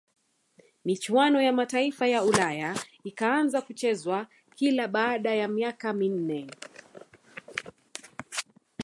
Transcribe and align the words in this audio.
michuano 0.85 1.41
ya 1.41 1.53
mataifa 1.53 2.07
ya 2.07 2.23
ulaya 2.23 2.75
ikaanza 3.03 3.61
kuchezwa 3.61 4.27
kila 4.55 4.87
baada 4.87 5.35
ya 5.35 5.47
miaka 5.47 5.93
minne 5.93 6.47